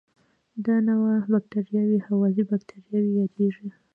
[0.65, 3.67] دا نوعه بکټریاوې هوازی باکتریاوې یادیږي.